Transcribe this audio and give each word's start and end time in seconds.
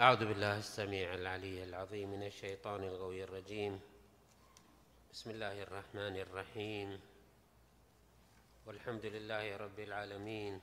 أعوذ 0.00 0.26
بالله 0.30 0.58
السميع 0.58 1.14
العلي 1.14 1.64
العظيم 1.64 2.10
من 2.10 2.22
الشيطان 2.26 2.84
الغوي 2.84 3.24
الرجيم. 3.24 3.80
بسم 5.10 5.30
الله 5.30 5.62
الرحمن 5.62 6.16
الرحيم. 6.16 7.00
والحمد 8.66 9.06
لله 9.06 9.56
رب 9.56 9.78
العالمين. 9.78 10.60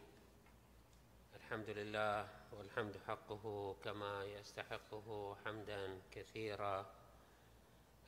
الحمد 1.35 1.69
لله 1.69 2.29
والحمد 2.51 2.95
حقه 3.07 3.75
كما 3.83 4.23
يستحقه 4.23 5.35
حمدا 5.45 5.99
كثيرا. 6.11 6.85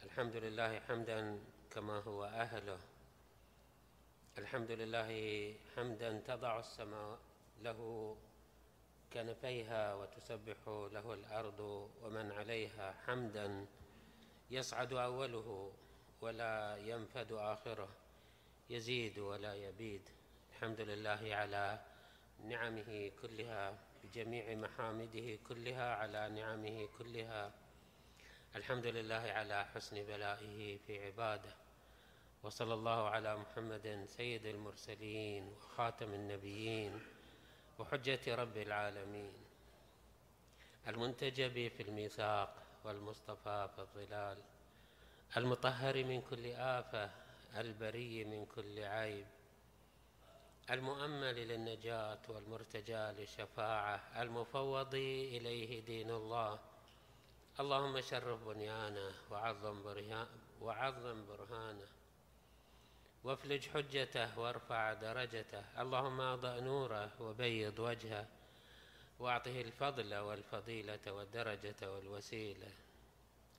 الحمد 0.04 0.36
لله 0.36 0.80
حمدا 0.80 1.40
كما 1.72 2.00
هو 2.00 2.24
أهله. 2.24 2.80
الحمد 4.38 4.72
لله 4.72 5.12
حمدا 5.76 6.24
تضع 6.28 6.60
السماء 6.60 7.20
له 7.62 7.80
كنفيها 9.14 9.94
وتسبح 9.94 10.58
له 10.68 11.14
الأرض 11.14 11.60
ومن 12.04 12.32
عليها 12.32 12.96
حمدا 13.06 13.66
يصعد 14.52 14.94
أوله 14.94 15.74
ولا 16.22 16.78
ينفد 16.78 17.32
آخره 17.32 17.90
يزيد 18.70 19.20
ولا 19.20 19.56
يبيد. 19.56 20.10
الحمد 20.50 20.82
لله 20.82 21.36
على 21.36 21.80
نعمه 22.44 23.12
كلها 23.22 23.78
بجميع 24.04 24.56
محامده 24.56 25.40
كلها 25.50 25.96
على 25.96 26.30
نعمه 26.30 26.88
كلها. 26.98 27.54
الحمد 28.56 28.86
لله 28.86 29.32
على 29.32 29.66
حسن 29.66 30.04
بلائه 30.04 30.78
في 30.78 31.06
عباده. 31.06 31.56
وصلى 32.44 32.74
الله 32.74 33.10
على 33.10 33.38
محمد 33.38 34.04
سيد 34.08 34.46
المرسلين 34.46 35.48
وخاتم 35.48 36.14
النبيين. 36.14 37.17
وحجة 37.80 38.36
رب 38.36 38.58
العالمين 38.58 39.34
المنتجب 40.88 41.72
في 41.78 41.84
الميثاق 41.84 42.64
والمصطفى 42.84 43.70
في 43.76 43.82
الظلال 43.82 44.38
المطهر 45.38 46.04
من 46.04 46.22
كل 46.22 46.52
آفة 46.52 47.12
البري 47.56 48.24
من 48.24 48.46
كل 48.46 48.84
عيب 48.84 49.28
المؤمل 50.70 51.48
للنجاة 51.48 52.20
والمرتجى 52.30 53.12
للشفاعة 53.18 54.22
المفوض 54.22 54.96
إليه 54.96 55.86
دين 55.86 56.12
الله. 56.12 56.60
اللهم 57.60 58.02
شرف 58.02 58.44
بنيانه 58.44 59.12
وعظم 60.62 61.26
برهانه. 61.28 61.88
وافلج 63.24 63.68
حجته 63.70 64.40
وارفع 64.40 64.94
درجته. 64.94 65.82
اللهم 65.82 66.22
اضأ 66.22 66.60
نوره 66.60 67.22
وبيض 67.22 67.80
وجهه 67.80 68.28
وأعطه 69.20 69.62
الفضل 69.62 70.16
والفضيلة 70.16 71.14
والدرجة 71.14 71.92
والوسيلة. 71.94 72.72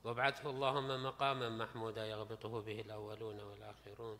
وابعثه 0.04 0.50
اللهم 0.50 1.02
مقاما 1.02 1.48
محمودا 1.48 2.06
يغبطه 2.06 2.60
به 2.60 2.80
الأولون 2.80 3.40
والآخرون. 3.40 4.18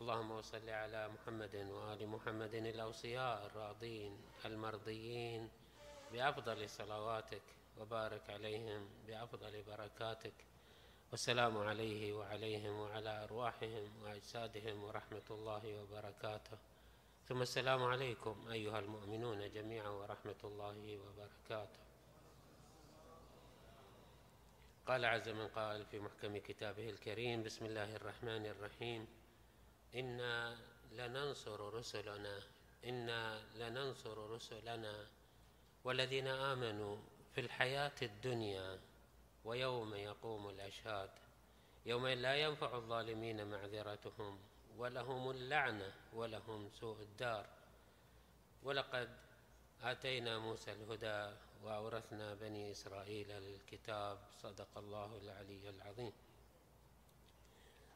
اللهم 0.00 0.42
صل 0.42 0.68
على 0.70 1.08
محمد 1.08 1.56
وآل 1.56 2.08
محمد 2.08 2.54
الأوصياء 2.54 3.46
الراضين 3.46 4.18
المرضيين 4.44 5.50
بأفضل 6.12 6.68
صلواتك 6.68 7.42
وبارك 7.78 8.30
عليهم 8.30 8.88
بأفضل 9.06 9.62
بركاتك. 9.62 10.34
والسلام 11.16 11.58
عليه 11.58 12.12
وعليهم 12.12 12.80
وعلى 12.80 13.24
أرواحهم 13.24 14.02
وأجسادهم 14.02 14.84
ورحمة 14.84 15.28
الله 15.30 15.82
وبركاته. 15.82 16.58
ثم 17.28 17.42
السلام 17.42 17.82
عليكم 17.82 18.48
أيها 18.48 18.78
المؤمنون 18.78 19.50
جميعا 19.50 19.88
ورحمة 19.88 20.40
الله 20.44 20.98
وبركاته. 20.98 21.80
قال 24.86 25.04
عز 25.04 25.28
من 25.28 25.48
قال 25.48 25.86
في 25.86 25.98
محكم 25.98 26.38
كتابه 26.38 26.90
الكريم 26.90 27.42
بسم 27.42 27.66
الله 27.66 27.96
الرحمن 27.96 28.46
الرحيم. 28.46 29.08
إنا 29.94 30.58
لننصر 30.92 31.74
رسلنا 31.74 32.40
إنا 32.84 33.40
لننصر 33.54 34.30
رسلنا 34.30 35.06
والذين 35.84 36.26
آمنوا 36.26 36.96
في 37.34 37.40
الحياة 37.40 37.98
الدنيا 38.02 38.78
ويوم 39.46 39.94
يقوم 39.94 40.48
الأشهاد 40.48 41.10
يوم 41.86 42.06
لا 42.06 42.36
ينفع 42.36 42.76
الظالمين 42.76 43.46
معذرتهم 43.50 44.38
ولهم 44.76 45.30
اللعنة 45.30 45.92
ولهم 46.12 46.70
سوء 46.70 47.02
الدار. 47.02 47.46
ولقد 48.62 49.16
آتينا 49.82 50.38
موسى 50.38 50.72
الهدى 50.72 51.36
وأورثنا 51.62 52.34
بني 52.34 52.70
إسرائيل 52.70 53.30
الكتاب 53.30 54.18
صدق 54.42 54.78
الله 54.78 55.16
العلي 55.16 55.70
العظيم. 55.70 56.12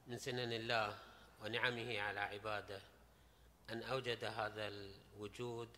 من 0.07 0.19
سنن 0.19 0.53
الله 0.53 0.99
ونعمه 1.43 2.01
على 2.01 2.21
عباده 2.21 2.81
أن 3.71 3.83
أوجد 3.83 4.25
هذا 4.25 4.69
الوجود 4.69 5.69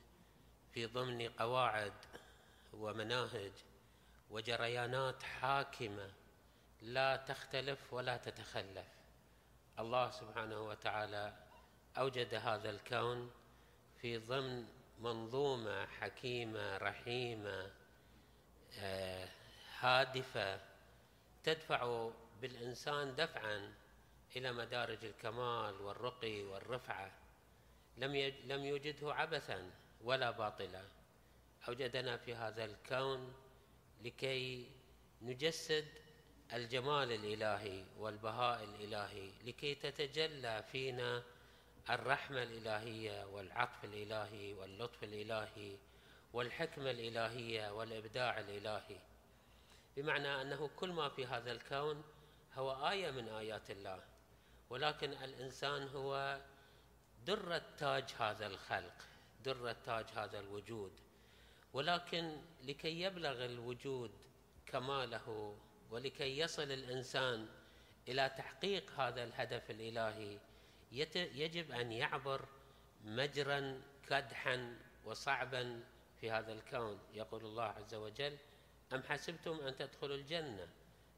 في 0.73 0.87
ضمن 0.87 1.29
قواعد 1.29 1.93
ومناهج 2.73 3.53
وجريانات 4.33 5.23
حاكمة 5.23 6.11
لا 6.83 7.17
تختلف 7.17 7.93
ولا 7.93 8.17
تتخلف. 8.17 8.87
الله 9.79 10.11
سبحانه 10.11 10.61
وتعالى 10.61 11.35
أوجد 11.99 12.35
هذا 12.35 12.71
الكون 12.71 13.31
في 14.01 14.19
ضمن 14.19 14.67
منظومة 14.99 15.87
حكيمة 15.87 16.77
رحيمة 16.77 17.71
آه، 18.79 19.29
هادفة 19.79 20.61
تدفع 21.45 22.11
بالإنسان 22.41 23.15
دفعا 23.15 23.75
إلى 24.37 24.53
مدارج 24.53 25.05
الكمال 25.05 25.81
والرقي 25.81 26.43
والرفعة. 26.43 27.13
لم 27.97 28.17
لم 28.45 28.65
يوجده 28.65 29.15
عبثا 29.15 29.71
ولا 30.05 30.31
باطلا. 30.31 30.85
أوجدنا 31.69 32.17
في 32.17 32.35
هذا 32.35 32.65
الكون 32.65 33.35
لكي 34.05 34.71
نجسد 35.23 35.87
الجمال 36.53 37.13
الإلهي 37.13 37.85
والبهاء 37.99 38.65
الإلهي 38.65 39.31
لكي 39.45 39.75
تتجلى 39.75 40.65
فينا 40.73 41.23
الرحمة 41.91 42.43
الإلهية 42.43 43.25
والعطف 43.27 43.85
الإلهي 43.85 44.53
واللطف 44.53 45.05
الإلهي 45.05 45.77
والحكمة 46.33 46.91
الإلهية 46.91 47.71
والإبداع 47.71 48.41
الإلهي. 48.41 48.99
بمعنى 49.97 50.43
أنه 50.43 50.71
كل 50.77 50.91
ما 50.93 51.09
في 51.09 51.27
هذا 51.27 51.53
الكون 51.53 52.03
هو 52.55 52.89
آية 52.89 53.11
من 53.11 53.29
آيات 53.29 53.71
الله 53.71 54.03
ولكن 54.71 55.11
الإنسان 55.13 55.89
هو 55.89 56.41
درة 57.27 57.63
تاج 57.79 58.15
هذا 58.19 58.47
الخلق 58.47 58.95
درة 59.45 59.77
تاج 59.87 60.07
هذا 60.17 60.41
الوجود. 60.41 60.93
ولكن 61.73 62.37
لكي 62.63 63.01
يبلغ 63.01 63.45
الوجود 63.45 64.11
كماله 64.67 65.57
ولكي 65.91 66.39
يصل 66.39 66.73
الإنسان 66.73 67.49
إلى 68.09 68.29
تحقيق 68.39 69.01
هذا 69.01 69.25
الهدف 69.25 69.71
الإلهي 69.71 70.39
يجب 70.93 71.71
أن 71.71 71.93
يعبر 71.93 72.49
مجرا 73.05 73.83
كدحا 74.09 74.79
وصعبا 75.05 75.85
في 76.21 76.31
هذا 76.31 76.53
الكون. 76.53 76.99
يقول 77.15 77.45
الله 77.45 77.65
عز 77.65 77.95
وجل 77.95 78.37
أم 78.93 79.03
حسبتم 79.03 79.61
أن 79.61 79.77
تدخلوا 79.77 80.17
الجنة؟ 80.17 80.69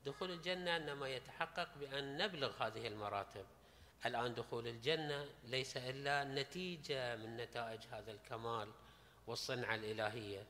دخول 0.06 0.31
الجنة 0.31 0.76
إنما 0.76 1.09
يتحقق 1.09 1.69
بأن 1.78 2.16
نبلغ 2.16 2.66
هذه 2.66 2.87
المراتب. 2.87 3.47
الآن 4.06 4.34
دخول 4.34 4.69
الجنة 4.69 5.28
ليس 5.44 5.76
إلا 5.76 6.25
نتيجة 6.25 7.16
من 7.16 7.37
نتائج 7.37 7.81
هذا 7.91 8.12
الكمال. 8.12 8.69
والصنعة 9.27 9.75
الإلهية. 9.75 10.47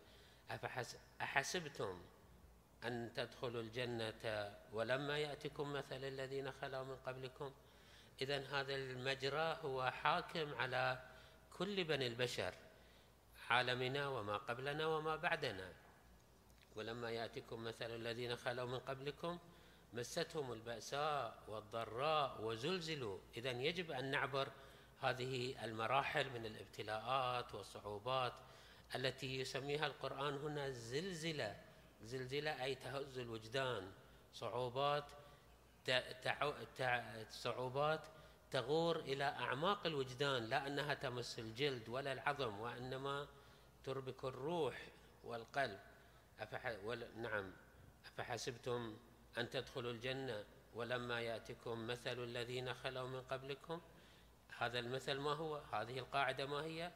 أحسبتم 1.21 2.03
أن 2.85 3.11
تدخلوا 3.15 3.63
الجنة 3.63 4.55
ولما 4.73 5.19
يأتكم 5.19 5.73
مثل 5.73 6.05
الذين 6.05 6.53
خلوا 6.53 6.85
من 6.85 6.97
قبلكم؟ 6.97 7.53
إذا 8.21 8.47
هذا 8.47 8.75
المجرى 8.75 9.59
هو 9.63 9.91
حاكم 9.91 10.55
على 10.55 11.03
كل 11.59 11.85
بني 11.85 12.07
البشر 12.07 12.55
عالمنا 13.51 14.09
وما 14.09 14.37
قبلنا 14.37 14.87
وما 14.87 15.17
بعدنا. 15.17 15.73
ولما 16.77 17.11
يأتكم 17.11 17.65
مثل 17.65 17.91
الذين 17.91 18.37
خلوا 18.37 18.67
من 18.67 18.79
قبلكم 18.79 19.39
مستهم 19.93 20.53
البأساء 20.53 21.43
والضراء 21.49 22.43
وزلزلوا. 22.43 23.19
إذا 23.37 23.51
يجب 23.51 23.91
أن 23.91 24.11
نعبر 24.11 24.49
هذه 25.01 25.65
المراحل 25.65 26.31
من 26.31 26.47
الابتلاءات 26.47 27.55
والصعوبات 27.55 28.33
التي 28.95 29.39
يسميها 29.41 29.87
القرآن 29.87 30.35
هنا 30.35 30.71
زلزلة. 30.71 31.57
زلزلة 32.03 32.65
أي 32.65 32.75
تهز 32.75 33.19
الوجدان. 33.19 33.93
صعوبات 34.33 35.05
صعوبات 37.31 38.01
تغور 38.51 38.97
إلى 39.01 39.25
أعماق 39.25 39.87
الوجدان 39.87 40.45
لا 40.45 40.67
أنها 40.67 40.95
تمس 40.95 41.39
الجلد 41.39 41.89
ولا 41.89 42.13
العظم 42.13 42.61
وإنما 42.61 43.29
تربك 43.85 44.25
الروح 44.25 44.89
والقلب. 45.25 45.81
أفح... 46.41 46.77
ول... 46.85 47.07
نعم. 47.17 47.53
أفحسبتم 48.07 48.97
أن 49.39 49.51
تدخلوا 49.51 49.93
الجنة 49.93 50.45
ولما 50.75 51.21
يأتكم 51.21 51.87
مثل 51.87 52.25
الذين 52.25 52.75
خلوا 52.75 53.09
من 53.09 53.23
قبلكم؟ 53.23 53.81
هذا 54.59 54.79
المثل 54.79 55.19
ما 55.19 55.33
هو؟ 55.33 55.57
هذه 55.57 55.99
القاعدة 55.99 56.47
ما 56.47 56.65
هي؟ 56.65 56.93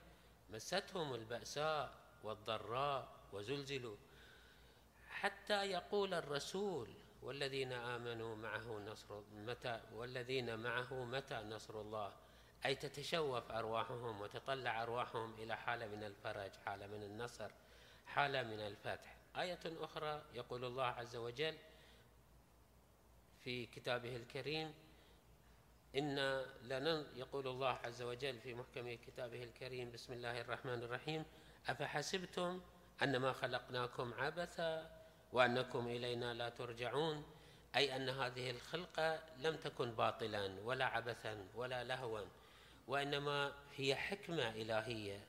مستهم 0.51 1.15
البأساء 1.15 1.95
والضراء 2.23 3.09
وزلزلوا. 3.33 3.97
حتى 5.09 5.71
يقول 5.71 6.15
الرسول 6.15 6.89
والذين 7.23 7.73
آمنوا 7.73 8.37
معه 8.37 8.79
نصر 8.79 9.21
متى 9.33 9.81
والذين 9.93 10.59
معه 10.59 11.05
متى 11.05 11.35
نصر 11.35 11.81
الله؟ 11.81 12.13
أي 12.67 12.75
تتشوف 12.75 13.51
أرواحهم 13.51 14.21
وتطلع 14.21 14.83
أرواحهم 14.83 15.35
إلى 15.35 15.57
حالة 15.57 15.87
من 15.87 16.05
الفرج 16.05 16.51
حالة 16.67 16.87
من 16.87 17.03
النصر 17.03 17.51
حالة 18.07 18.43
من 18.43 18.61
الفتح. 18.61 19.17
آية 19.37 19.61
أخرى 19.67 20.23
يقول 20.35 20.65
الله 20.65 20.85
عز 20.85 21.17
وجل 21.17 21.57
في 23.41 23.67
كتابه 23.67 24.17
الكريم 24.17 24.75
إن 25.97 26.45
لنن 26.63 27.07
يقول 27.17 27.49
الله 27.49 27.79
عز 27.85 28.03
وجل 28.03 28.39
في 28.41 28.55
محكم 28.55 28.95
كتابه 28.95 29.43
الكريم 29.43 29.93
بسم 29.93 30.13
الله 30.13 30.41
الرحمن 30.41 30.83
الرحيم 30.83 31.25
أفحسبتم 31.69 32.61
أنما 33.03 33.33
خلقناكم 33.33 34.15
عبثا 34.15 34.91
وأنكم 35.33 35.87
إلينا 35.89 36.35
لا 36.35 36.49
ترجعون 36.49 37.25
أي 37.77 37.97
أن 37.97 38.09
هذه 38.09 38.51
الخلقة 38.51 39.21
لم 39.39 39.57
تكن 39.57 39.91
باطلا 39.93 40.61
ولا 40.65 40.85
عبثا 40.85 41.47
ولا 41.55 41.85
لهوا 41.85 42.21
وإنما 42.89 43.53
هي 43.77 43.95
حكمة 43.97 44.49
إلهية. 44.49 45.21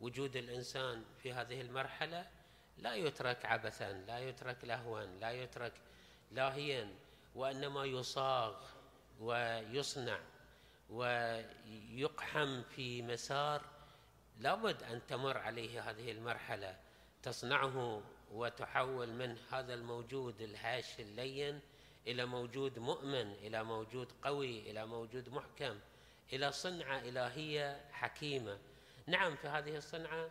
وجود 0.00 0.36
الإنسان 0.36 1.04
في 1.22 1.32
هذه 1.32 1.60
المرحلة 1.60 2.26
لا 2.78 2.94
يترك 2.94 3.44
عبثا 3.44 3.92
لا 3.92 4.18
يترك 4.18 4.64
لهوا 4.64 5.00
لا 5.00 5.30
يترك 5.30 5.72
لاهيا 6.30 6.94
وإنما 7.34 7.84
يصاغ 7.84 8.54
ويصنع 9.20 10.18
ويقحم 10.90 12.62
في 12.62 13.02
مسار 13.02 13.62
لابد 14.38 14.82
أن 14.82 15.00
تمر 15.08 15.38
عليه 15.38 15.90
هذه 15.90 16.10
المرحلة 16.10 16.76
تصنعه 17.22 18.02
وتحول 18.32 19.08
من 19.08 19.36
هذا 19.50 19.74
الموجود 19.74 20.40
الهاش 20.40 21.00
اللين 21.00 21.60
إلى 22.06 22.26
موجود 22.26 22.78
مؤمن 22.78 23.32
إلى 23.32 23.64
موجود 23.64 24.12
قوي 24.22 24.70
إلى 24.70 24.86
موجود 24.86 25.28
محكم 25.28 25.78
إلى 26.32 26.52
صنعة 26.52 26.98
إلهية 26.98 27.84
حكيمة. 27.92 28.58
نعم 29.06 29.36
في 29.36 29.48
هذه 29.48 29.76
الصنعة 29.76 30.30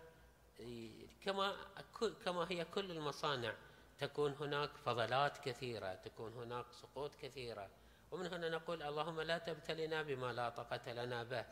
كما 1.26 1.56
كما 2.26 2.48
هي 2.50 2.66
كل 2.66 2.92
المصانع 2.92 3.54
تكون 4.00 4.36
هناك 4.40 4.70
فضلات 4.86 5.38
كثيرة 5.38 5.94
تكون 5.94 6.34
هناك 6.34 6.66
سقوط 6.72 7.16
كثيرة 7.22 7.70
ومن 8.12 8.28
هنا 8.28 8.50
نقول 8.50 8.84
اللهم 8.84 9.22
لا 9.22 9.38
تبتلنا 9.38 10.02
بما 10.02 10.34
لا 10.34 10.50
طاقة 10.50 10.94
لنا 10.94 11.24
به. 11.24 11.46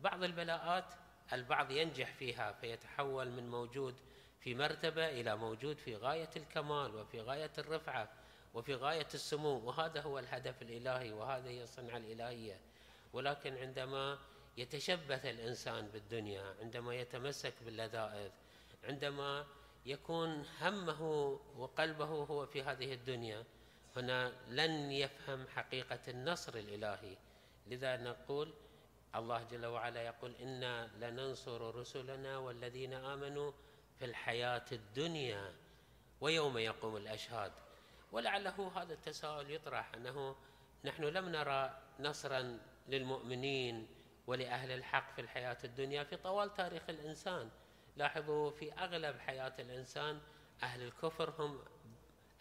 بعض 0.00 0.22
البلاءات 0.24 0.84
البعض 1.32 1.70
ينجح 1.70 2.14
فيها 2.14 2.52
فيتحول 2.52 3.30
من 3.30 3.50
موجود 3.50 3.94
في 4.40 4.54
مرتبة 4.54 5.08
إلى 5.08 5.36
موجود 5.36 5.76
في 5.78 5.96
غاية 5.96 6.30
الكمال 6.36 6.94
وفي 6.94 7.20
غاية 7.20 7.52
الرفعة 7.58 8.08
وفي 8.54 8.74
غاية 8.74 9.08
السمو. 9.14 9.58
وهذا 9.58 10.00
هو 10.00 10.18
الهدف 10.18 10.62
الإلهي 10.62 11.12
وهذه 11.12 11.48
هي 11.48 11.62
الصنعة 11.62 11.96
الإلهية. 11.96 12.60
ولكن 13.12 13.56
عندما 13.56 14.18
يتشبث 14.56 15.26
الإنسان 15.26 15.88
بالدنيا 15.88 16.54
عندما 16.60 16.94
يتمسك 16.94 17.54
باللذائذ 17.64 18.30
عندما 18.84 19.46
يكون 19.86 20.44
همه 20.60 21.02
وقلبه 21.56 22.04
هو 22.04 22.46
في 22.46 22.62
هذه 22.62 22.94
الدنيا 22.94 23.44
هنا 23.96 24.32
لن 24.48 24.92
يفهم 24.92 25.48
حقيقة 25.48 25.98
النصر 26.08 26.54
الإلهي. 26.54 27.16
لذا 27.66 27.96
نقول 27.96 28.54
الله 29.14 29.42
جل 29.42 29.66
وعلا 29.66 30.02
يقول 30.02 30.34
إنا 30.34 30.90
لننصر 30.96 31.74
رسلنا 31.74 32.38
والذين 32.38 32.92
آمنوا 32.92 33.52
في 33.98 34.04
الحياة 34.04 34.64
الدنيا 34.72 35.54
ويوم 36.20 36.58
يقوم 36.58 36.96
الأشهاد. 36.96 37.52
ولعله 38.12 38.72
هذا 38.76 38.92
التساؤل 38.92 39.50
يطرح 39.50 39.94
أنه 39.94 40.36
نحن 40.84 41.04
لم 41.04 41.28
نرى 41.28 41.78
نصرا 42.00 42.58
للمؤمنين 42.88 43.88
ولأهل 44.26 44.70
الحق 44.70 45.14
في 45.14 45.20
الحياة 45.20 45.58
الدنيا 45.64 46.04
في 46.04 46.16
طوال 46.16 46.54
تاريخ 46.54 46.82
الإنسان. 46.88 47.50
لاحظوا 47.96 48.50
في 48.50 48.72
أغلب 48.72 49.18
حياة 49.18 49.52
الإنسان 49.58 50.20
أهل 50.62 50.82
الكفر 50.82 51.34
هم 51.38 51.64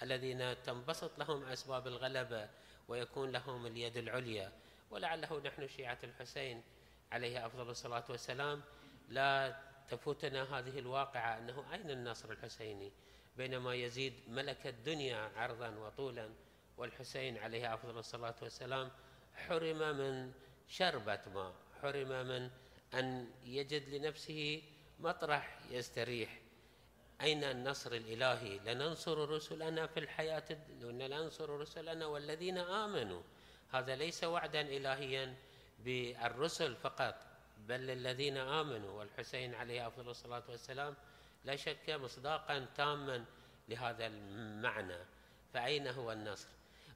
الذين 0.02 0.64
تنبسط 0.64 1.20
لهم 1.20 1.44
أسباب 1.44 1.88
الغلبة 1.88 2.50
ويكون 2.88 3.32
لهم 3.32 3.66
اليد 3.66 3.98
العليا. 3.98 4.52
ولعله 4.92 5.42
نحن 5.46 5.68
شيعة 5.68 5.98
الحسين 6.04 6.64
عليه 7.12 7.46
أفضل 7.46 7.70
الصلاة 7.70 8.04
والسلام 8.10 8.62
لا 9.10 9.60
تفوتنا 9.90 10.60
هذه 10.60 10.80
الواقعة 10.80 11.38
أنه 11.38 11.74
أين 11.74 11.92
النصر 11.92 12.32
الحسيني؟ 12.32 12.92
بينما 13.38 13.76
يزيد 13.76 14.14
ملك 14.28 14.68
الدنيا 14.68 15.32
عرضا 15.36 15.70
وطولا. 15.70 16.30
والحسين 16.78 17.38
عليه 17.38 17.74
أفضل 17.74 17.98
الصلاة 17.98 18.36
والسلام 18.42 18.92
حرم 19.36 19.98
من 19.98 20.32
شربة 20.68 21.20
ماء 21.34 21.54
حرم 21.82 22.28
من 22.28 22.50
أن 22.94 23.32
يجد 23.46 23.90
لنفسه 23.90 24.62
مطرح 25.00 25.60
يستريح. 25.70 26.43
أين 27.22 27.44
النصر 27.44 27.92
الإلهي؟ 27.92 28.60
لننصر 28.60 29.30
رسلنا 29.30 29.88
في 29.88 30.00
الحياة 30.00 30.44
لننصر 30.82 31.50
رسلنا 31.50 32.06
والذين 32.06 32.58
آمنوا. 32.58 33.22
هذا 33.72 33.96
ليس 33.96 34.24
وعدا 34.24 34.62
إلهيا 34.62 35.36
بالرسل 35.80 36.76
فقط 36.76 37.16
بل 37.58 37.80
للذين 37.80 38.38
آمنوا. 38.38 38.92
والحسين 38.92 39.56
عليه 39.56 39.88
أفضل 39.88 40.10
الصلاة 40.10 40.44
والسلام 40.50 40.96
لا 41.44 41.56
شك 41.56 41.90
مصداقا 41.90 42.68
تاما 42.76 43.26
لهذا 43.70 44.08
المعنى. 44.08 44.98
فأين 45.54 45.88
هو 45.88 46.12
النصر؟ 46.12 46.48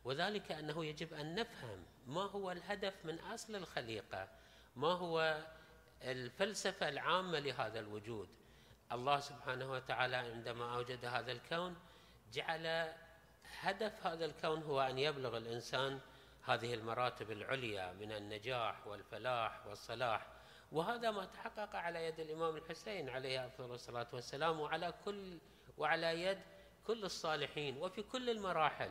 وذلك 0.06 0.52
أنه 0.52 0.86
يجب 0.86 1.14
أن 1.14 1.36
نفهم 1.36 1.86
ما 2.08 2.22
هو 2.22 2.52
الهدف 2.52 3.06
من 3.06 3.20
أصل 3.20 3.56
الخليقة 3.56 4.30
ما 4.76 4.88
هو 4.88 5.46
الفلسفة 6.04 6.90
العامة 6.90 7.40
لهذا 7.40 7.80
الوجود. 7.80 8.30
الله 8.92 9.20
سبحانه 9.20 9.72
وتعالى 9.72 10.16
عندما 10.16 10.76
أوجد 10.76 11.06
هذا 11.06 11.32
الكون 11.32 11.76
جعل 12.34 12.94
هدف 13.60 14.08
هذا 14.08 14.26
الكون 14.26 14.64
هو 14.64 14.82
أن 14.82 14.98
يبلغ 14.98 15.38
الإنسان 15.38 16.00
هذه 16.46 16.74
المراتب 16.74 17.32
العليا 17.32 17.94
من 17.94 18.12
النجاح 18.12 18.88
والفلاح 18.88 19.68
والصلاح. 19.68 20.28
وهذا 20.72 21.12
ما 21.12 21.26
تحقق 21.26 21.76
على 21.76 22.06
يد 22.06 22.20
الإمام 22.20 22.56
الحسين 22.56 23.10
عليه 23.10 23.46
أفضل 23.46 23.74
الصلاة 23.74 24.08
والسلام 24.14 24.60
وعلى 24.60 24.94
كل 25.06 25.38
وعلى 25.78 26.22
يد 26.24 26.40
كل 26.88 27.04
الصالحين 27.04 27.78
وفي 27.78 28.04
كل 28.04 28.30
المراحل. 28.30 28.90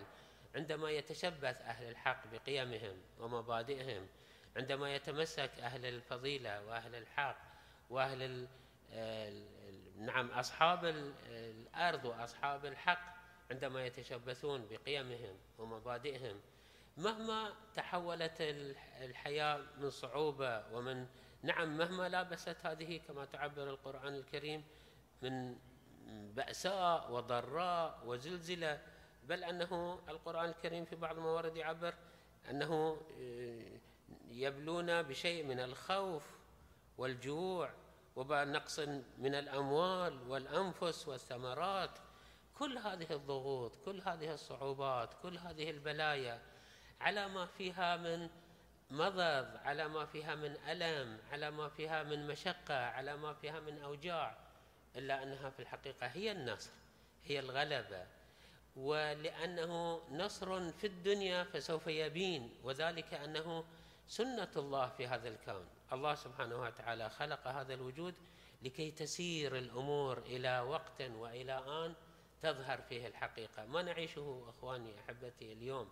عندما 0.54 0.90
يتشبث 0.90 1.62
أهل 1.62 1.88
الحق 1.88 2.26
بقيمهم 2.26 3.02
ومبادئهم 3.18 4.06
عندما 4.56 4.94
يتمسك 4.94 5.50
أهل 5.60 5.86
الفضيلة 5.86 6.64
وأهل 6.66 6.94
الحق 6.94 7.38
وأهل 7.90 8.48
نعم 9.96 10.30
أصحاب 10.30 10.84
الأرض 11.26 12.04
وأصحاب 12.04 12.64
الحق 12.64 13.16
عندما 13.50 13.86
يتشبثون 13.86 14.66
بقيمهم 14.70 15.36
ومبادئهم 15.58 16.40
مهما 16.96 17.52
تحولت 17.74 18.36
الحياة 19.00 19.60
من 19.78 19.90
صعوبة 19.90 20.64
ومن 20.72 21.06
نعم 21.42 21.76
مهما 21.76 22.08
لابست 22.08 22.56
هذه 22.66 23.00
كما 23.08 23.24
تعبر 23.24 23.70
القرآن 23.70 24.14
الكريم 24.14 24.64
من 25.22 25.56
بأساء 26.34 27.12
وضراء 27.12 28.02
وزلزلة 28.06 28.82
بل 29.24 29.44
أنه 29.44 29.98
القرآن 30.08 30.48
الكريم 30.48 30.84
في 30.84 30.96
بعض 30.96 31.16
الموارد 31.16 31.56
يعبر 31.56 31.94
أنه 32.50 33.00
يبلون 34.28 35.02
بشيء 35.02 35.44
من 35.44 35.60
الخوف 35.60 36.36
والجوع 36.98 37.70
ونقص 38.16 38.78
من 39.18 39.34
الأموال 39.34 40.28
والأنفس 40.28 41.08
والثمرات. 41.08 41.98
كل 42.58 42.78
هذه 42.78 43.06
الضغوط 43.12 43.76
كل 43.84 44.00
هذه 44.00 44.34
الصعوبات 44.34 45.14
كل 45.22 45.38
هذه 45.38 45.70
البلايا 45.70 46.42
على 47.00 47.28
ما 47.28 47.46
فيها 47.46 47.96
من 47.96 48.28
مضض 48.90 49.56
على 49.64 49.88
ما 49.88 50.06
فيها 50.06 50.34
من 50.34 50.56
ألم 50.68 51.18
على 51.32 51.50
ما 51.50 51.68
فيها 51.68 52.02
من 52.02 52.26
مشقة 52.26 52.86
على 52.86 53.16
ما 53.16 53.34
فيها 53.34 53.60
من 53.60 53.78
أوجاع 53.78 54.36
إلا 54.96 55.22
أنها 55.22 55.50
في 55.50 55.60
الحقيقة 55.60 56.06
هي 56.06 56.32
النصر 56.32 56.70
هي 57.24 57.38
الغلبة. 57.38 58.06
ولأنه 58.76 60.02
نصر 60.10 60.72
في 60.72 60.86
الدنيا 60.86 61.44
فسوف 61.44 61.86
يبين 61.86 62.50
وذلك 62.64 63.14
أنه 63.14 63.64
سنة 64.08 64.50
الله 64.56 64.88
في 64.88 65.06
هذا 65.06 65.28
الكون. 65.28 65.66
الله 65.92 66.14
سبحانه 66.14 66.60
وتعالى 66.60 67.10
خلق 67.10 67.46
هذا 67.46 67.74
الوجود 67.74 68.14
لكي 68.62 68.90
تسير 68.90 69.58
الأمور 69.58 70.18
إلى 70.18 70.60
وقت 70.60 71.02
وإلى 71.02 71.52
آن 71.52 71.94
تظهر 72.42 72.82
فيه 72.82 73.06
الحقيقة. 73.06 73.66
ما 73.66 73.82
نعيشه 73.82 74.44
أخواني 74.48 75.00
أحبتي 75.00 75.52
اليوم 75.52 75.88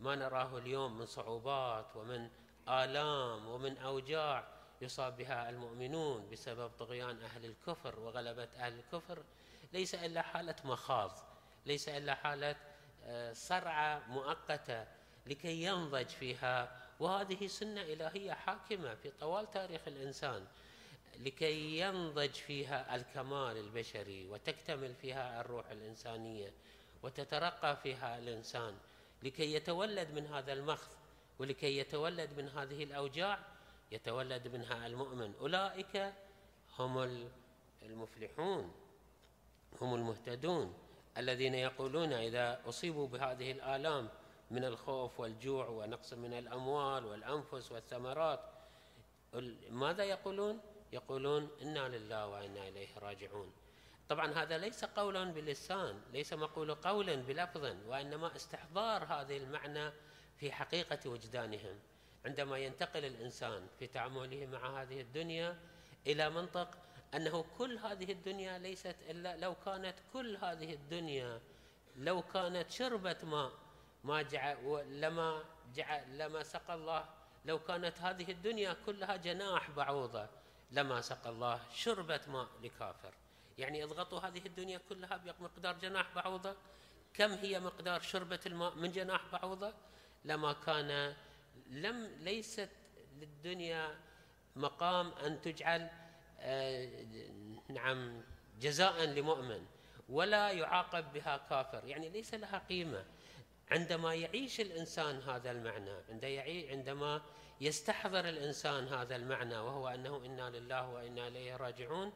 ما 0.00 0.14
نراه 0.14 0.58
اليوم 0.58 0.98
من 0.98 1.06
صعوبات 1.06 1.96
ومن 1.96 2.30
آلام 2.68 3.46
ومن 3.48 3.78
أوجاع 3.78 4.48
يصاب 4.80 5.16
بها 5.16 5.50
المؤمنون 5.50 6.30
بسبب 6.30 6.70
طغيان 6.78 7.22
أهل 7.22 7.44
الكفر 7.44 8.00
وغلبة 8.00 8.48
أهل 8.56 8.78
الكفر. 8.78 9.22
ليس 9.72 9.94
إلا 9.94 10.22
حالة 10.22 10.56
مخاض 10.64 11.18
ليس 11.66 11.88
إلا 11.88 12.14
حالة 12.14 12.56
آه، 13.04 13.32
صرعة 13.32 14.02
مؤقتة 14.08 14.86
لكي 15.26 15.62
ينضج 15.64 16.06
فيها 16.06 16.79
وهذه 17.00 17.46
سنة 17.46 17.82
إلهية 17.82 18.32
حاكمة 18.32 18.94
في 18.94 19.10
طوال 19.10 19.50
تاريخ 19.50 19.80
الإنسان 19.86 20.46
لكي 21.18 21.78
ينضج 21.80 22.30
فيها 22.30 22.96
الكمال 22.96 23.56
البشري 23.56 24.26
وتكتمل 24.26 24.94
فيها 24.94 25.40
الروح 25.40 25.70
الإنسانية 25.70 26.52
وتترقى 27.02 27.76
فيها 27.76 28.18
الإنسان 28.18 28.74
لكي 29.22 29.54
يتولد 29.54 30.10
من 30.10 30.26
هذا 30.26 30.52
المخض 30.52 30.90
ولكي 31.38 31.78
يتولد 31.78 32.30
من 32.38 32.48
هذه 32.48 32.84
الأوجاع 32.84 33.38
يتولد 33.92 34.48
منها 34.48 34.86
المؤمن. 34.86 35.34
أولئك 35.40 36.12
هم 36.78 37.28
المفلحون 37.82 38.72
هم 39.80 39.94
المهتدون 39.94 40.74
الذين 41.18 41.54
يقولون 41.54 42.12
إذا 42.12 42.60
أصيبوا 42.68 43.08
بهذه 43.08 43.52
الآلام 43.52 44.08
من 44.50 44.64
الخوف 44.64 45.20
والجوع 45.20 45.68
ونقص 45.68 46.12
من 46.12 46.32
الأموال 46.32 47.04
والأنفس 47.04 47.72
والثمرات. 47.72 48.40
ماذا 49.70 50.04
يقولون؟ 50.04 50.60
يقولون 50.92 51.48
إنا 51.62 51.88
لله 51.88 52.26
وإنا 52.26 52.68
إليه 52.68 52.98
راجعون. 52.98 53.52
طبعا 54.08 54.32
هذا 54.32 54.58
ليس 54.58 54.84
قولا 54.84 55.24
باللسان 55.24 56.00
ليس 56.12 56.32
مقول 56.32 56.74
قولا 56.74 57.14
بلفظ 57.14 57.76
وإنما 57.86 58.36
استحضار 58.36 59.04
هذه 59.04 59.36
المعنى 59.36 59.92
في 60.36 60.52
حقيقة 60.52 61.10
وجدانهم. 61.10 61.78
عندما 62.24 62.58
ينتقل 62.58 63.04
الإنسان 63.04 63.66
في 63.78 63.86
تعامله 63.86 64.46
مع 64.46 64.82
هذه 64.82 65.00
الدنيا 65.00 65.58
إلى 66.06 66.30
منطق 66.30 66.68
أنه 67.14 67.44
كل 67.58 67.78
هذه 67.78 68.12
الدنيا 68.12 68.58
ليست 68.58 68.96
إلا 69.10 69.36
لو 69.36 69.54
كانت 69.54 69.94
كل 70.12 70.36
هذه 70.36 70.74
الدنيا 70.74 71.40
لو 71.96 72.22
كانت 72.22 72.70
شربة 72.70 73.16
ماء 73.22 73.52
ما 74.04 74.22
جعل 74.22 74.56
لما 75.00 75.44
جعل 75.74 76.18
لما 76.18 76.42
سقى 76.42 76.74
الله 76.74 77.04
لو 77.44 77.58
كانت 77.58 77.98
هذه 77.98 78.30
الدنيا 78.30 78.76
كلها 78.86 79.16
جناح 79.16 79.70
بعوضة 79.70 80.28
لما 80.70 81.00
سقى 81.00 81.30
الله 81.30 81.60
شربة 81.72 82.20
ماء 82.28 82.48
لكافر. 82.62 83.14
يعني 83.58 83.84
اضغطوا 83.84 84.20
هذه 84.20 84.46
الدنيا 84.46 84.80
كلها 84.88 85.16
بمقدار 85.16 85.78
جناح 85.78 86.14
بعوضة؟ 86.14 86.56
كم 87.14 87.32
هي 87.32 87.60
مقدار 87.60 88.00
شربة 88.00 88.40
الماء 88.46 88.74
من 88.74 88.92
جناح 88.92 89.20
بعوضة؟ 89.32 89.74
لما 90.24 90.52
كان 90.52 91.14
لم 91.70 92.06
ليست 92.20 92.70
للدنيا 93.18 93.98
مقام 94.56 95.12
أن 95.12 95.40
تجعل 95.40 95.90
آه، 96.40 97.04
نعم 97.68 98.22
جزاء 98.60 99.04
لمؤمن 99.04 99.66
ولا 100.08 100.50
يعاقب 100.50 101.12
بها 101.12 101.36
كافر. 101.50 101.84
يعني 101.84 102.08
ليس 102.08 102.34
لها 102.34 102.58
قيمة. 102.68 103.04
عندما 103.70 104.14
يعيش 104.14 104.60
الإنسان 104.60 105.20
هذا 105.22 105.50
المعنى 105.50 106.70
عندما 106.70 107.22
يستحضر 107.60 108.28
الإنسان 108.28 108.88
هذا 108.88 109.16
المعنى 109.16 109.58
وهو 109.58 109.88
أنه 109.88 110.16
إنا 110.26 110.50
لله 110.50 110.88
وإنا 110.88 111.28
إليه 111.28 111.56
راجعون 111.56 112.12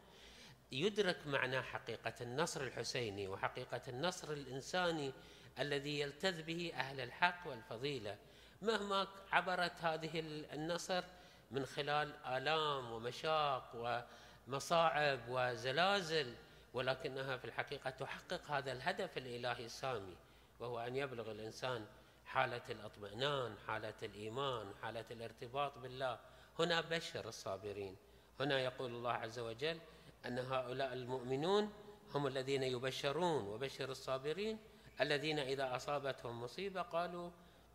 يدرك 0.73 1.27
معنى 1.27 1.63
حقيقة 1.63 2.15
النصر 2.21 2.61
الحسيني 2.61 3.29
وحقيقة 3.29 3.81
النصر 3.89 4.33
الإنساني 4.33 5.13
الذي 5.59 6.01
يلتذ 6.01 6.43
به 6.43 6.73
أهل 6.75 7.01
الحق 7.01 7.47
والفضيلة. 7.47 8.17
مهما 8.63 9.09
عبرت 9.33 9.81
هذه 9.81 10.21
النصر 10.53 11.05
من 11.51 11.67
خلال 11.67 12.17
آلام 12.27 12.93
ومشاق 12.93 14.03
ومصاعب 14.49 15.21
وزلازل 15.29 16.35
ولكنها 16.75 17.37
في 17.37 17.45
الحقيقة 17.45 17.91
تحقق 17.91 18.51
هذا 18.51 18.73
الهدف 18.73 19.19
الإلهي 19.19 19.65
السامي. 19.65 20.17
وهو 20.61 20.79
أن 20.79 20.97
يبلغ 20.97 21.31
الإنسان 21.31 21.87
حالة 22.25 22.63
الاطمئنان 22.71 23.55
حالة 23.67 23.95
الإيمان 24.03 24.75
حالة 24.83 25.05
الارتباط 25.11 25.79
بالله. 25.79 26.19
هنا 26.59 26.81
بشر 26.81 27.29
الصابرين. 27.29 27.97
هنا 28.41 28.61
يقول 28.61 28.91
الله 28.95 29.13
عز 29.13 29.39
وجل 29.39 29.79
أن 30.27 30.39
هؤلاء 30.39 30.93
المؤمنون 30.93 31.73
هم 32.15 32.27
الذين 32.27 32.63
يبشرون 32.63 33.47
وبشر 33.47 33.91
الصابرين. 33.91 34.59
الذين 35.01 35.39
إذا 35.39 35.77
أصابتهم 35.77 36.43
مصيبة 36.43 36.83
قالوا 36.83 37.31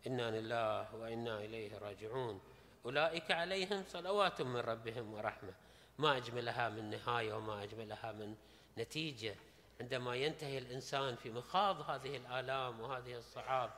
إنا 0.06 0.40
لله 0.40 0.94
وإنا 0.94 1.38
إليه 1.38 1.78
راجعون. 1.78 2.40
أولئك 2.84 3.30
عليهم 3.30 3.84
صلوات 3.84 4.42
من 4.42 4.56
ربهم 4.56 5.14
ورحمة. 5.14 5.54
ما 5.98 6.16
أجملها 6.16 6.68
من 6.68 6.90
نهاية 6.90 7.34
وما 7.34 7.62
أجملها 7.62 8.12
من 8.12 8.36
نتيجة. 8.78 9.36
عندما 9.80 10.14
ينتهي 10.14 10.58
الإنسان 10.58 11.16
في 11.16 11.30
مخاض 11.30 11.90
هذه 11.90 12.16
الآلام 12.16 12.80
وهذه 12.80 13.16
الصعاب 13.18 13.70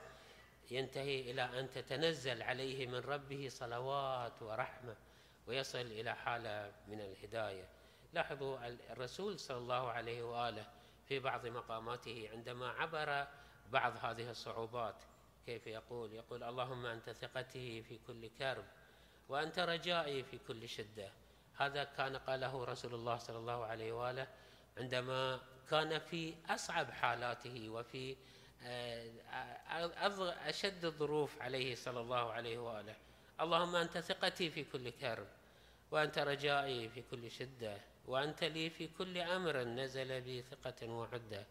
ينتهي 0.71 1.31
إلى 1.31 1.43
أن 1.43 1.71
تتنزل 1.71 2.43
عليه 2.43 2.87
من 2.87 2.99
ربه 2.99 3.49
صلوات 3.49 4.43
ورحمة 4.43 4.97
ويصل 5.47 5.79
إلى 5.79 6.15
حالة 6.15 6.73
من 6.89 7.01
الهداية. 7.01 7.69
لاحظوا 8.13 8.59
الرسول 8.93 9.39
صلى 9.39 9.59
الله 9.59 9.91
عليه 9.91 10.23
وآله 10.23 10.67
في 11.09 11.19
بعض 11.19 11.47
مقاماته 11.47 12.29
عندما 12.33 12.69
عبر 12.69 13.27
بعض 13.71 13.93
هذه 14.05 14.31
الصعوبات 14.31 14.97
كيف 15.47 15.67
يقول؟ 15.67 16.13
يقول 16.13 16.43
اللهم 16.43 16.87
أنت 16.87 17.11
ثقتي 17.11 17.83
في 17.83 17.99
كل 18.07 18.29
كرب 18.29 18.65
وأنت 19.29 19.59
رجائي 19.59 20.23
في 20.23 20.39
كل 20.39 20.69
شدة. 20.69 21.13
هذا 21.57 21.85
كان 21.85 22.17
قاله 22.17 22.65
رسول 22.65 22.95
الله 22.95 23.19
صلى 23.19 23.37
الله 23.37 23.65
عليه 23.65 23.93
وآله 23.93 24.27
عندما 24.79 25.41
كان 25.71 25.99
في 25.99 26.35
أصعب 26.49 26.91
حالاته 26.91 27.69
وفي 27.69 28.17
آه، 28.65 29.11
أشد 30.49 30.85
الظروف 30.85 31.43
عليه 31.43 31.75
صلى 31.75 32.01
الله 32.01 32.33
عليه 32.33 32.59
وآله. 32.59 32.95
اللهم 33.41 33.77
أنت 33.77 33.99
ثقتي 33.99 34.51
في 34.51 34.65
كل 34.65 34.91
كرب 34.91 35.27
وأنت 35.91 36.19
رجائي 36.19 36.89
في 36.89 37.03
كل 37.11 37.31
شدة 37.31 37.77
وأنت 38.07 38.45
لي 38.45 38.71
في 38.71 38.89
كل 38.99 39.19
أمر 39.19 39.57
نزل 39.65 40.21
بي 40.21 40.43
ثقة 40.43 40.89
وعدة. 40.89 41.47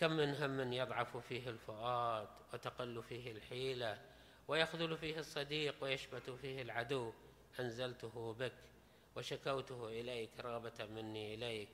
كم 0.00 0.12
من 0.12 0.34
هم 0.34 0.72
يضعف 0.72 1.16
فيه 1.16 1.48
الفؤاد 1.48 2.28
وتقل 2.52 3.02
فيه 3.02 3.32
الحيلة 3.32 4.00
ويخذل 4.48 4.96
فيه 4.98 5.18
الصديق 5.18 5.74
ويشبت 5.80 6.30
فيه 6.30 6.62
العدو. 6.62 7.12
أنزلته 7.60 8.36
بك 8.38 8.52
وشكوته 9.16 9.88
إليك 9.88 10.30
رغبة 10.40 10.86
مني 10.86 11.34
إليك. 11.34 11.68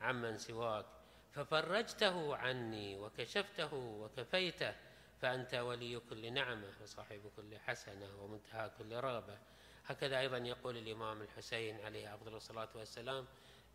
عمن 0.00 0.38
سواك. 0.38 0.86
ففرجته 1.32 2.36
عني 2.36 2.98
وكشفته 2.98 3.74
وكفيته 3.74 4.74
فأنت 5.22 5.54
ولي 5.54 6.00
كل 6.10 6.32
نعمة 6.32 6.72
وصاحب 6.82 7.30
كل 7.36 7.58
حسنة 7.58 8.22
ومنتهى 8.22 8.70
كل 8.78 8.96
رغبة. 8.96 9.38
هكذا 9.86 10.20
أيضا 10.20 10.38
يقول 10.38 10.76
الإمام 10.76 11.22
الحسين 11.22 11.80
عليه 11.80 12.14
أفضل 12.14 12.36
الصلاة 12.36 12.68
والسلام 12.74 13.26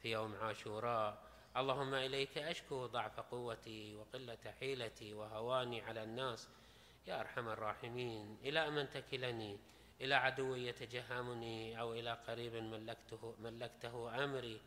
في 0.02 0.12
يوم 0.12 0.36
عاشوراء 0.36 1.24
اللهم 1.58 1.94
إليك 1.94 2.38
أشكو 2.38 2.86
ضعف 2.86 3.20
قوتي 3.20 3.96
وقلة 3.96 4.38
حيلتي 4.60 5.14
وهواني 5.14 5.82
على 5.82 6.04
الناس. 6.04 6.50
يا 7.08 7.20
أرحم 7.20 7.48
الراحمين 7.50 8.38
إلى 8.44 8.70
من 8.70 8.90
تكلني 8.90 9.58
إلى 10.02 10.16
عدو 10.16 10.56
يتجهمني؟ 10.56 11.80
أو 11.80 11.94
إلى 11.94 12.14
قريب 12.28 12.56
ملكته, 12.56 13.36
ملكته 13.40 14.24
أمري؟ 14.24 14.62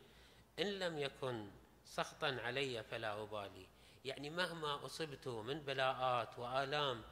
إن 0.59 0.66
لم 0.66 0.99
يكن 0.99 1.50
سخطا 1.85 2.37
علي 2.44 2.82
فلا 2.82 3.23
أبالي. 3.23 3.66
يعني 4.04 4.30
مهما 4.30 4.87
أصبت 4.87 5.28
من 5.28 5.61
بلاءات 5.61 6.38
وآلام 6.38 7.02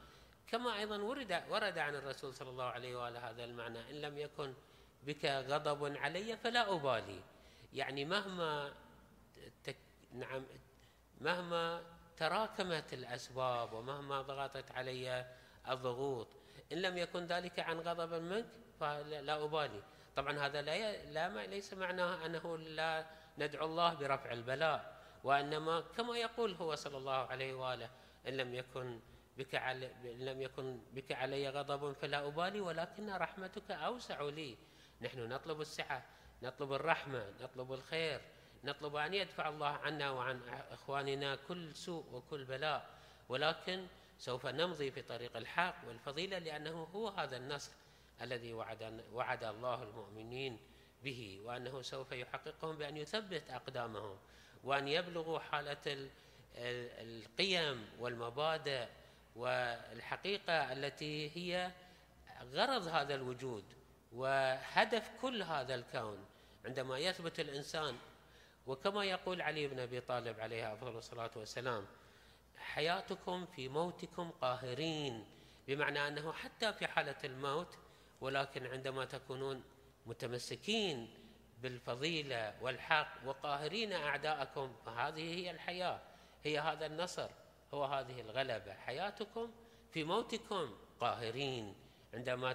كما 0.47 0.77
أيضا 0.77 0.97
ورد 0.97 1.43
ورد 1.49 1.77
عن 1.77 1.95
الرسول 1.95 2.33
صلى 2.33 2.49
الله 2.49 2.63
عليه 2.63 2.95
وآله 2.95 3.29
هذا 3.29 3.43
المعنى 3.43 3.89
إن 3.89 4.01
لم 4.01 4.17
يكن 4.17 4.53
بك 5.03 5.25
غضب 5.25 5.97
علي 5.97 6.37
فلا 6.37 6.73
أبالي. 6.75 7.19
يعني 7.73 8.05
مهما 8.05 8.73
تك 9.63 9.77
نعم 10.13 10.43
مهما 11.21 11.83
تراكمت 12.17 12.93
الأسباب 12.93 13.73
ومهما 13.73 14.21
ضغطت 14.21 14.71
علي 14.71 15.25
الضغوط 15.69 16.27
إن 16.71 16.77
لم 16.77 16.97
يكن 16.97 17.25
ذلك 17.25 17.59
عن 17.59 17.79
غضب 17.79 18.13
منك 18.13 18.45
فلا 18.79 19.43
أبالي. 19.43 19.83
طبعا 20.15 20.45
هذا 20.45 20.61
لا 20.61 21.05
لا 21.05 21.47
ليس 21.47 21.73
معناه 21.73 22.25
أنه 22.25 22.57
لا 22.57 23.05
ندعو 23.41 23.65
الله 23.65 23.93
برفع 23.93 24.31
البلاء 24.31 25.01
وإنما 25.23 25.81
كما 25.81 26.17
يقول 26.17 26.53
هو 26.53 26.75
صلى 26.75 26.97
الله 26.97 27.13
عليه 27.13 27.53
وآله 27.53 27.89
إن 28.27 28.37
لم 28.37 28.55
يكن 28.55 28.99
بك 29.37 29.55
علي 29.55 29.91
لم 30.03 30.41
يكن 30.41 30.79
بك 30.93 31.11
علي 31.11 31.49
غضب 31.49 31.93
فلا 31.93 32.27
أبالي 32.27 32.61
ولكن 32.61 33.09
رحمتك 33.09 33.71
أوسع 33.71 34.21
لي. 34.21 34.57
نحن 35.01 35.29
نطلب 35.29 35.61
السعة 35.61 36.05
نطلب 36.43 36.73
الرحمة 36.73 37.33
نطلب 37.41 37.73
الخير 37.73 38.21
نطلب 38.63 38.95
أن 38.95 39.13
يدفع 39.13 39.49
الله 39.49 39.67
عنا 39.67 40.11
وعن 40.11 40.41
إخواننا 40.71 41.35
كل 41.35 41.75
سوء 41.75 42.05
وكل 42.11 42.45
بلاء. 42.45 42.89
ولكن 43.29 43.87
سوف 44.17 44.45
نمضي 44.45 44.91
في 44.91 45.01
طريق 45.01 45.37
الحق 45.37 45.75
والفضيلة 45.87 46.37
لأنه 46.37 46.83
هو 46.83 47.07
هذا 47.07 47.37
النصر 47.37 47.71
الذي 48.21 48.53
وعد, 48.53 49.03
وعد 49.13 49.43
الله 49.43 49.83
المؤمنين. 49.83 50.59
به 51.03 51.39
وأنه 51.43 51.81
سوف 51.81 52.11
يحققهم 52.11 52.77
بأن 52.77 52.97
يثبت 52.97 53.49
أقدامهم 53.49 54.17
وأن 54.63 54.87
يبلغوا 54.87 55.39
حالة 55.39 56.09
القيم 56.55 57.89
والمبادئ 57.99 58.87
والحقيقة 59.35 60.73
التي 60.73 61.31
هي 61.37 61.71
غرض 62.53 62.87
هذا 62.87 63.15
الوجود 63.15 63.63
وهدف 64.11 65.11
كل 65.21 65.43
هذا 65.43 65.75
الكون. 65.75 66.25
عندما 66.65 66.99
يثبت 66.99 67.39
الإنسان 67.39 67.97
وكما 68.67 69.05
يقول 69.05 69.41
علي 69.41 69.67
بن 69.67 69.79
أبي 69.79 70.01
طالب 70.01 70.39
عليه 70.39 70.73
أفضل 70.73 70.97
الصلاة 70.97 71.31
والسلام 71.35 71.85
حياتكم 72.57 73.45
في 73.45 73.67
موتكم 73.69 74.31
قاهرين. 74.31 75.25
بمعنى 75.67 76.07
أنه 76.07 76.31
حتى 76.31 76.73
في 76.73 76.87
حالة 76.87 77.15
الموت 77.23 77.77
ولكن 78.21 78.67
عندما 78.67 79.05
تكونون 79.05 79.63
متمسكين 80.05 81.13
بالفضيلة 81.61 82.53
والحق 82.61 83.13
وقاهرين 83.25 83.93
أعداءكم. 83.93 84.75
فهذه 84.85 85.35
هي 85.35 85.51
الحياة 85.51 86.01
هي 86.43 86.59
هذا 86.59 86.85
النصر 86.85 87.29
هو 87.73 87.85
هذه 87.85 88.21
الغلبة. 88.21 88.73
حياتكم 88.73 89.51
في 89.91 90.03
موتكم 90.03 90.77
قاهرين 90.99 91.75
عندما 92.13 92.53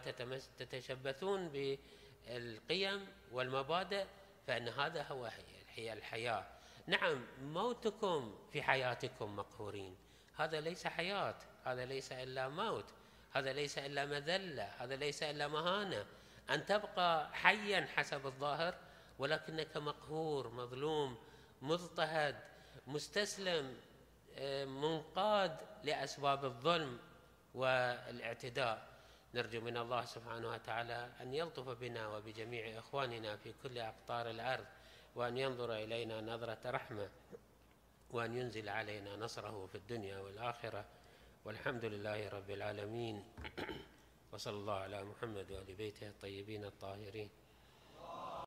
تتشبثون 0.58 1.48
بالقيم 1.48 3.06
والمبادئ 3.32 4.04
فإن 4.46 4.68
هذا 4.68 5.02
هو 5.02 5.30
هي 5.74 5.92
الحياة. 5.92 6.46
نعم 6.86 7.26
موتكم 7.42 8.38
في 8.52 8.62
حياتكم 8.62 9.36
مقهورين. 9.36 9.96
هذا 10.36 10.60
ليس 10.60 10.86
حياة 10.86 11.36
هذا 11.64 11.84
ليس 11.84 12.12
إلا 12.12 12.48
موت 12.48 12.84
هذا 13.32 13.52
ليس 13.52 13.78
إلا 13.78 14.06
مذلة 14.06 14.62
هذا 14.78 14.96
ليس 14.96 15.22
إلا 15.22 15.48
مهانة. 15.48 16.06
أن 16.50 16.66
تبقى 16.66 17.34
حيا 17.34 17.88
حسب 17.96 18.26
الظاهر 18.26 18.74
ولكنك 19.18 19.76
مقهور 19.76 20.48
مظلوم 20.48 21.16
مضطهد 21.62 22.36
مستسلم 22.86 23.76
آه، 24.38 24.64
منقاد 24.64 25.56
لأسباب 25.84 26.44
الظلم 26.44 26.98
والاعتداء. 27.54 28.96
نرجو 29.34 29.60
من 29.60 29.76
الله 29.76 30.04
سبحانه 30.04 30.48
وتعالى 30.48 31.10
أن 31.20 31.34
يلطف 31.34 31.68
بنا 31.68 32.08
وبجميع 32.08 32.78
إخواننا 32.78 33.36
في 33.36 33.54
كل 33.62 33.78
أقطار 33.78 34.30
الأرض 34.30 34.66
وأن 35.14 35.36
ينظر 35.36 35.72
إلينا 35.74 36.20
نظرة 36.20 36.58
رحمة 36.66 37.08
وأن 38.10 38.36
ينزل 38.36 38.68
علينا 38.68 39.16
نصره 39.16 39.66
في 39.66 39.74
الدنيا 39.74 40.18
والآخرة. 40.18 40.84
والحمد 41.44 41.84
لله 41.84 42.28
رب 42.28 42.50
العالمين. 42.50 43.24
وصلى 44.36 44.56
الله 44.56 44.74
على 44.74 45.04
محمد 45.04 45.50
وآل 45.50 45.74
بيته 45.74 46.08
الطيبين 46.08 46.64
الطاهرين. 46.64 47.28